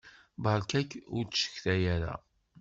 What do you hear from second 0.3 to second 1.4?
Beṛka ur